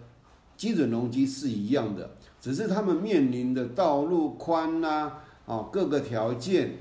[0.56, 2.10] 基准容积是一样的。
[2.40, 5.10] 只是他们面临的道路宽呐，
[5.44, 6.78] 啊，各个条件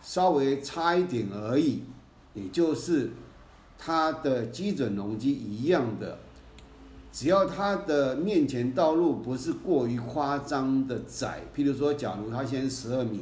[0.00, 1.82] 稍微差一点而已，
[2.32, 3.10] 也就是
[3.76, 6.20] 它的基准容积一样的，
[7.14, 13.20] 只要它的面前道路不是过于夸张的窄，譬如说，假如它先十二米，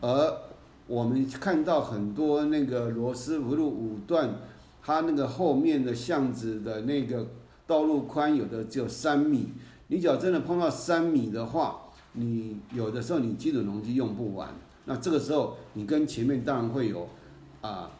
[0.00, 0.38] 而
[0.86, 4.36] 我们看到很多那个罗斯福路五段，
[4.80, 7.26] 它那个后面的巷子的那个
[7.66, 9.48] 道路宽有的只有三米。
[9.88, 11.80] 你脚真的碰到三米的话，
[12.12, 14.48] 你有的时候你基准容积用不完，
[14.84, 17.08] 那这个时候你跟前面当然会有
[17.62, 17.90] 啊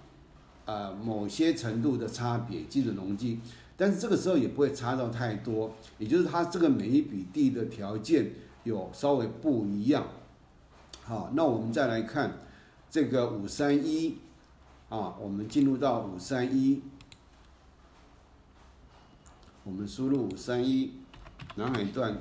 [0.65, 3.41] 啊某些程度的差别基准容积，
[3.77, 8.33] 但是这个时候也不会差到太多，也就是它这个每一笔地的条件
[8.65, 10.07] 有稍微不一样。
[11.03, 12.39] 好，那我们再来看
[12.91, 14.19] 这个五三一
[14.89, 16.83] 啊，我们进入到五三一，
[19.65, 20.93] 我们输入五三一。
[21.57, 22.17] 南海段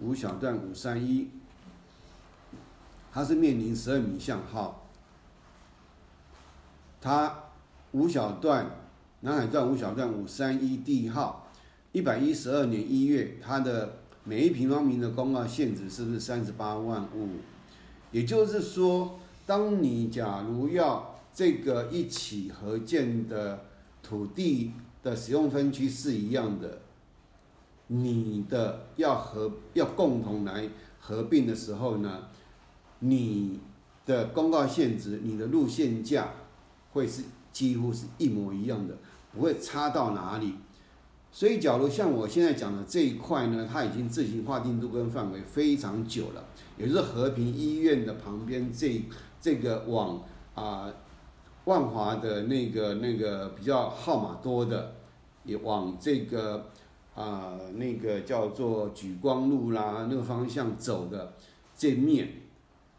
[0.00, 1.30] 五小段五三一，
[3.10, 4.85] 它是面临十二米巷号。
[7.06, 7.32] 它
[7.92, 8.68] 五小段
[9.20, 11.48] 南海段五小段五三一地号，
[11.92, 17.28] 一百一十二年一月，它的每一平方米的公告限值是不是三十八万五？
[18.10, 23.60] 也就是说，当你假如要这个一起合建的
[24.02, 24.72] 土地
[25.04, 26.80] 的使用分区是一样的。
[27.86, 32.24] 你的要合要共同来合并的时候呢，
[32.98, 33.60] 你
[34.04, 36.30] 的公告限值、你的路线价
[36.96, 37.22] 会是
[37.52, 38.96] 几乎是一模一样的，
[39.32, 40.54] 不会差到哪里。
[41.30, 46.44] 所以，假如像我现在讲的这一块呢，它已经自行划定度跟范围非常久了，
[46.76, 49.02] 也就是和平医院的旁边这
[49.40, 50.24] 这个往
[50.54, 50.92] 啊
[51.66, 54.94] 万华的那个那个比较号码多的，
[55.44, 56.66] 也往这个。
[57.16, 61.32] 啊，那个叫做举光路啦，那个方向走的
[61.74, 62.42] 这面，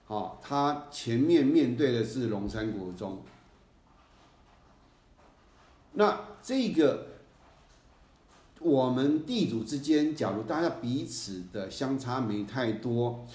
[0.05, 3.21] 好，它前面面对的是龙山国中。
[5.99, 7.07] 那这个
[8.59, 13.25] 我们地主之间，假如大家彼此的相差没太多，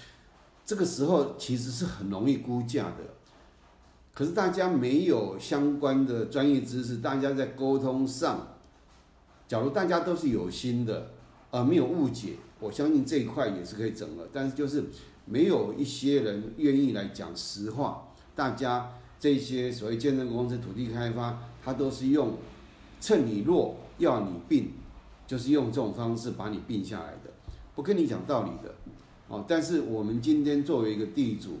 [0.65, 3.03] 这个时候其实是很容易估价的。
[4.13, 8.47] 可是大家没有相关的专业知识，大家在沟通上。
[9.45, 11.11] 假如大家都是有心的，
[11.51, 14.29] 而没有误解，我相信这一块也是可以整的。
[14.31, 14.85] 但是就是
[15.25, 22.37] 没有一些人愿意来讲实话，大家这些所谓建设公司、土地开发，他都是用
[23.03, 24.71] 趁你弱要你病，
[25.27, 27.29] 就是用这种方式把你病下来的，
[27.75, 28.73] 不跟你讲道理的。
[29.27, 31.57] 哦，但是我们今天作为一个地主，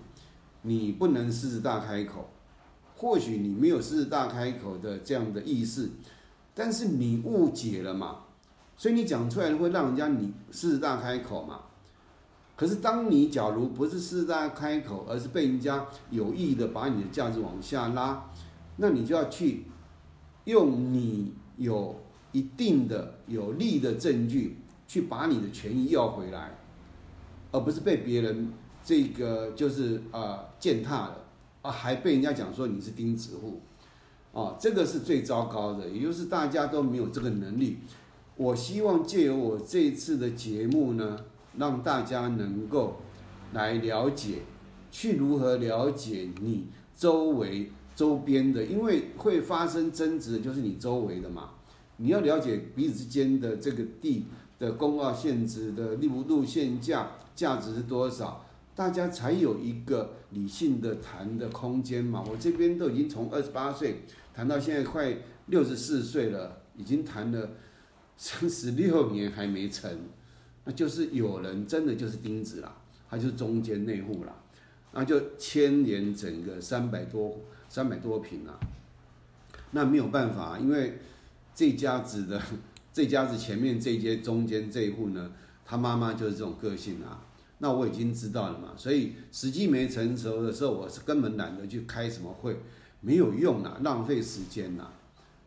[0.61, 2.29] 你不能狮子大开口，
[2.95, 5.89] 或许你没有狮子大开口的这样的意思。
[6.55, 8.19] 但是你误解了嘛，
[8.77, 11.59] 所以你讲出来会让人家你狮子大开口嘛。
[12.55, 18.31] 可是当你假如不是狮子大开口，而是被人家有意的把你的价值往下拉，
[18.77, 19.65] 那你就要去
[20.45, 21.95] 用你有
[22.31, 26.57] 一定的有利的证据去把你的权益要回来，
[27.51, 28.51] 而不是被别人
[28.83, 31.25] 这个就是啊践踏了
[31.61, 33.61] 啊，还被人家讲说你是钉子户。
[34.31, 37.77] 哦，这个是最糟糕的，也就是大家都没有这个能力。
[38.35, 41.19] 我希望借由我这次的节目呢，
[41.55, 42.95] 让大家能够
[43.53, 44.39] 来了解，
[44.89, 46.65] 去如何了解你
[46.95, 51.51] 周围周边的，因为会发生争执的就是你周围的嘛。
[51.97, 54.25] 你要了解彼此之间的这个地
[54.57, 62.23] 的公告限值的路路线价价值是多少，大家才有一个理性的谈的空间嘛。
[62.27, 64.01] 我这边都已经从二十八岁
[64.33, 65.15] 谈到现在快
[65.47, 67.51] 六十四岁了，已经谈了
[68.17, 69.91] 三十六年还没成，
[70.65, 72.75] 那就是有人真的就是钉子啦，
[73.07, 74.35] 他就是中间内户啦，
[74.93, 78.53] 那就牵连整个三百多户三百多平啊。
[79.71, 80.99] 那没有办法，因为
[81.55, 82.39] 这家子的
[82.93, 85.31] 这家子前面这间中间这一户呢，
[85.65, 87.19] 他妈妈就是这种个性啊。
[87.57, 92.61] 那我已经知道了嘛，所以时机没成熟的时候，我是根本懒得去开什么会，
[93.01, 94.91] 没有用啊，浪费时间呐。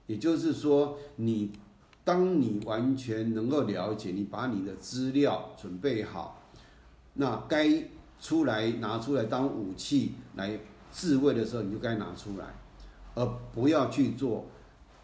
[0.08, 1.52] 也就是说，你
[2.02, 6.42] 当你完全能够了解，你把你的资料准备好，
[7.14, 7.84] 那该
[8.20, 10.58] 出来拿出来当武器来
[10.90, 12.46] 自卫的时候，你就该拿出来。
[13.14, 14.44] 而不要去做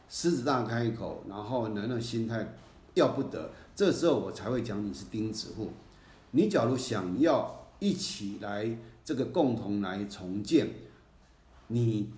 [0.06, 2.46] 狮子大开口，然后呢，那心态
[2.92, 5.70] 要不得，这时候我才会讲你是钉子户。
[6.32, 10.68] 你假如想要一起来这个共同来重建，
[11.68, 12.10] 你，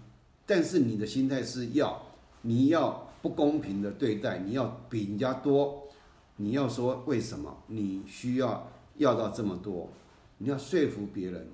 [0.44, 2.02] 但是你的心态是要
[2.42, 5.84] 你要不公平的对待，你要比人家多，
[6.36, 9.88] 你要说为什么你需要要到这么多，
[10.38, 11.48] 你要说服别人，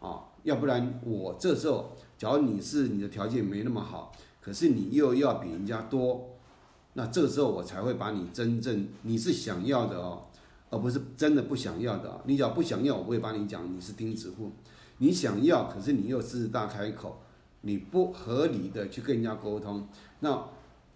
[0.00, 1.92] 啊，要不然我这时候。
[2.18, 6.30] 假如你是你的条件没那么好，可是你又要比人家多，
[6.94, 10.24] 那这个时候我才会把你真正你是想要的哦，
[10.68, 12.20] 而不是真的不想要的。
[12.24, 14.50] 你只要不想要，我不会把你讲你是钉子户。
[14.96, 17.20] 你想要，可是你又狮子大开口，
[17.60, 19.86] 你不合理的去跟人家沟通，
[20.18, 20.44] 那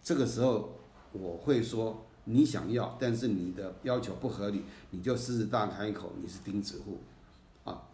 [0.02, 0.70] 这个时候
[1.12, 6.98] 我会说你想要，但是你的要求不合理，你就狮子大开口，你是钉子户！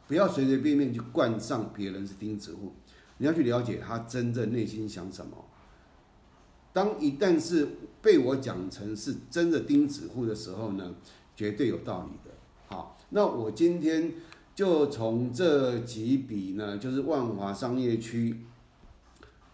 [0.09, 2.73] 不要随随便便去冠上别人是钉子户。
[3.19, 5.45] 你要去了解他真正内心想什么。
[6.73, 7.69] 当一旦是
[8.01, 10.95] 被我讲成是真的钉子户的时候呢，
[11.37, 12.35] 绝对有道理的。
[12.69, 14.13] 好，那我今天
[14.55, 18.45] 就从这几笔呢，就是万华商业区，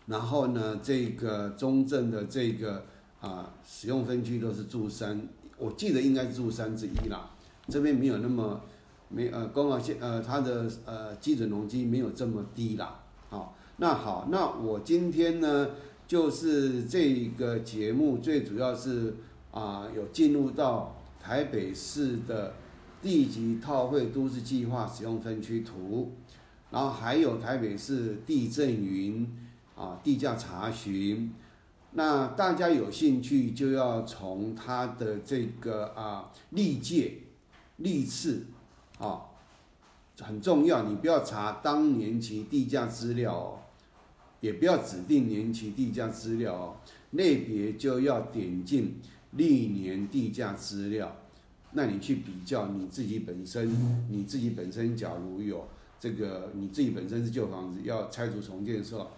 [0.06, 2.84] 然后呢，这个中正的这个
[3.20, 5.26] 啊使用分区都是住三，
[5.56, 7.30] 我记得应该是住三之一啦。
[7.68, 8.60] 这边没有那么
[9.14, 13.00] 没呃公告线呃它的呃基准容积没有这么低啦。
[13.30, 15.70] 好，那好，那我今天呢，
[16.06, 19.14] 就是这个节目最主要是
[19.50, 22.54] 啊，有进入到台北市的
[23.00, 26.12] 地级套会都市计划使用分区图，
[26.70, 29.28] 然后还有台北市地震云
[29.76, 31.32] 啊地价查询，
[31.92, 37.18] 那大家有兴趣就要从它的这个啊历届
[37.76, 38.46] 历次
[38.98, 39.22] 啊。
[40.20, 43.58] 很重要，你不要查当年期地价资料哦，
[44.40, 46.76] 也不要指定年期地价资料哦，
[47.10, 49.00] 类别就要点进
[49.32, 51.16] 历年地价资料，
[51.72, 53.68] 那你去比较你自己本身，
[54.08, 55.66] 你自己本身假如有
[55.98, 59.10] 这个，你自己本身是旧房子要拆除重建的时候，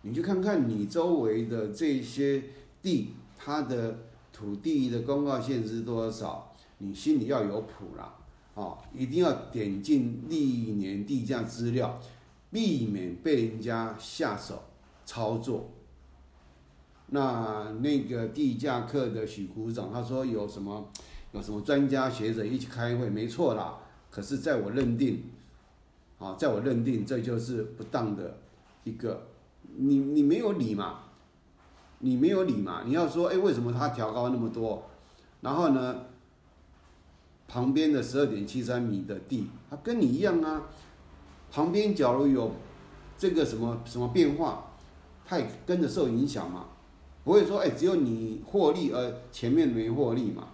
[0.00, 2.42] 你去看看你周围的这些
[2.80, 3.98] 地，它的
[4.32, 8.14] 土地的公告限是多少，你心里要有谱啦。
[8.54, 10.36] 啊，一定要点进历
[10.72, 12.00] 年地价资料，
[12.50, 14.64] 避免被人家下手
[15.06, 15.70] 操作。
[17.06, 20.88] 那那个地价课的许股长他说有什么
[21.32, 23.78] 有什么专家学者一起开会，没错啦。
[24.10, 25.22] 可是在我认定，
[26.18, 28.38] 啊，在我认定这就是不当的
[28.84, 29.28] 一个，
[29.76, 31.04] 你你没有理嘛，
[32.00, 34.82] 你没有理嘛，你要说哎为什么他调高那么多，
[35.40, 36.06] 然后呢？
[37.52, 40.62] 旁边的十二点七三米的地，它跟你一样啊。
[41.50, 42.52] 旁边假如有
[43.18, 44.70] 这个什么什么变化，
[45.26, 46.66] 它也跟着受影响嘛。
[47.24, 50.44] 不会说哎，只有你获利而前面没获利嘛。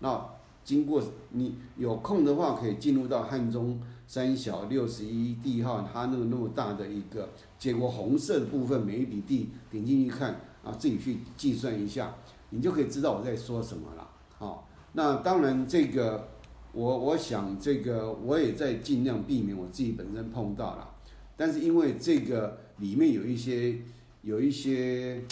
[0.00, 0.22] 那
[0.62, 12.14] 经过你有空的话，可以进入到汉中三小六十一地号，它那个那么大的一个，结果红色的部分每一笔地点进去看啊，自己去计算一下，
[12.50, 14.06] 你就可以知道我在说什么了。
[14.36, 16.28] 好，那当然这个。
[16.74, 20.90] 我我想这个我也在尽量避免我自己本身碰到了，
[21.36, 23.78] 但是因为这个里面有一些
[24.22, 25.22] 有一些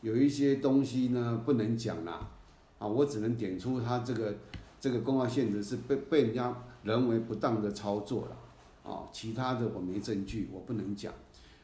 [0.00, 2.30] 有一些东西呢不能讲啦，
[2.78, 4.34] 啊，我只能点出他这个
[4.80, 11.12] 这个公告限制是被被人家人为不当的操作了，啊，其他的我没证据，我不能讲。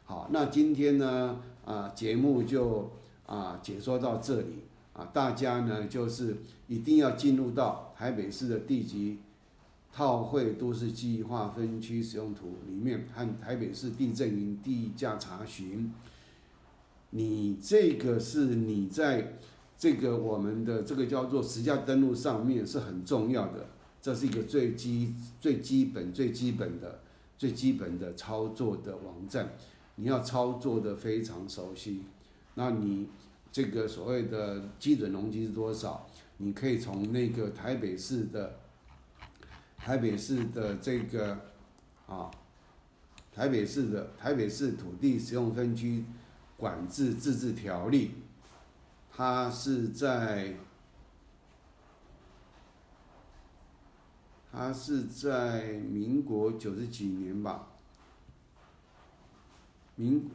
[0.04, 2.90] 好，那今天呢啊节目就
[3.24, 4.64] 啊解说到这里。
[4.92, 6.36] 啊，大家呢就是
[6.68, 9.18] 一定要进入到台北市的地级
[9.92, 15.92] 套会都市计划分区使用图里面，和台北市地震云地价查询。
[17.10, 19.38] 你这个是你在
[19.78, 23.68] 这个我们的这个叫做实价登录上面是很重要的，
[24.02, 27.00] 这是一个最基最基本最基本的
[27.38, 29.52] 最基本的操作的网站，
[29.94, 32.02] 你要操作的非常熟悉，
[32.54, 33.06] 那你
[33.52, 36.08] 这个所谓的基准容积是多少？
[36.36, 38.58] 你可以从那个台北市的
[39.78, 41.38] 台北市的这个
[42.08, 42.30] 啊，
[43.32, 46.04] 台北市的台北市土地使用分区
[46.56, 48.16] 管制自治条例，
[49.10, 50.56] 它是在
[54.50, 57.68] 它是在民国九十几年吧，
[59.94, 60.28] 民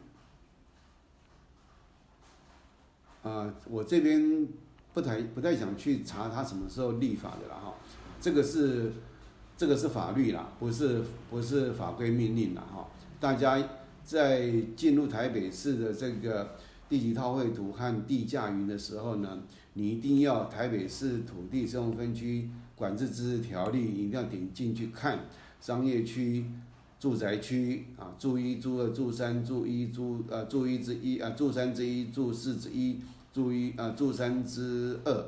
[3.21, 4.47] 啊，我这边。
[4.93, 7.73] 不太不太想去查他什么时候立法的了哈，
[8.19, 8.91] 这个是
[9.55, 12.87] 这个是法律啦，不是不是法规命令啦哈。
[13.19, 13.61] 大家
[14.03, 16.55] 在进入台北市的这个
[16.87, 19.39] 地级套绘图和地价云的时候呢，
[19.73, 25.19] 你一定要台北市土地使用分区管制自治条例一定要点进去看
[25.61, 26.45] 商业区、
[26.99, 32.99] 住宅区啊，住一、住二、住三、住一、住呃住一之一啊，住三之一、住四之一。
[33.31, 35.25] 注一啊，注三之二，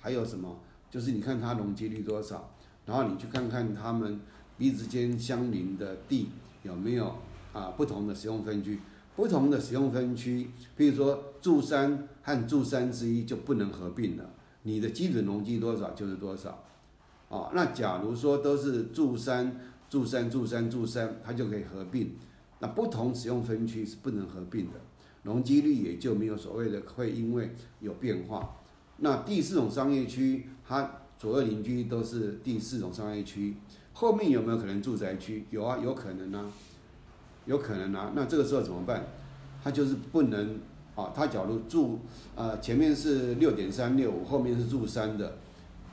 [0.00, 0.56] 还有什么？
[0.90, 2.50] 就是你看它容积率多少，
[2.86, 4.20] 然后你去看看它们
[4.56, 6.28] 彼此间相邻的地
[6.62, 7.16] 有没有
[7.52, 8.78] 啊不同的使用分区，
[9.16, 14.30] 不同的使用分区，比如说注三和注三之一就不能合并了，
[14.62, 16.62] 你的基准容积多少就是多少，
[17.28, 22.14] 哦，那假如说都是注三、注三、注三、注三，它就可以合并，
[22.60, 24.80] 那不同使用分区是不能合并的。
[25.24, 28.56] 容积率也就没有所谓的会因为有变化。
[28.98, 33.56] 那第四种商业区，它左右邻居都是第四种商业区，
[33.92, 35.46] 后面有没有可能住宅区？
[35.50, 36.48] 有啊，有可能啊，
[37.46, 38.12] 有可能啊。
[38.14, 39.04] 那这个时候怎么办？
[39.62, 40.60] 它就是不能
[40.94, 41.10] 啊。
[41.12, 41.98] 它假如住
[42.36, 45.38] 呃前面是六点三六五，后面是住三的，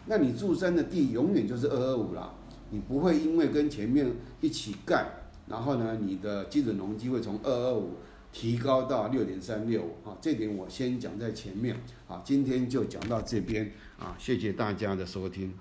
[0.05, 2.33] 那你住三的地永远就是二二五啦。
[2.69, 5.05] 你不会因为跟前面一起盖，
[5.47, 7.91] 然后呢，你的基准容积会从二二五。
[8.31, 11.75] 提高到六点三六五啊，这点我先讲在前面
[12.07, 15.53] 啊，今天就讲到这边啊，谢谢大家的收听。